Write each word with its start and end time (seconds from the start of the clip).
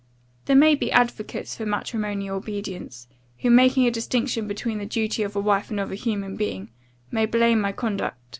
"There 0.45 0.55
may 0.55 0.73
be 0.73 0.91
advocates 0.91 1.55
for 1.55 1.63
matrimonial 1.63 2.35
obedience, 2.37 3.07
who, 3.41 3.51
making 3.51 3.85
a 3.85 3.91
distinction 3.91 4.47
between 4.47 4.79
the 4.79 4.85
duty 4.87 5.21
of 5.21 5.35
a 5.35 5.39
wife 5.39 5.69
and 5.69 5.79
of 5.79 5.91
a 5.91 5.95
human 5.95 6.35
being, 6.35 6.71
may 7.11 7.27
blame 7.27 7.61
my 7.61 7.71
conduct. 7.71 8.17